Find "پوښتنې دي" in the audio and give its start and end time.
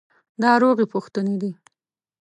0.93-1.51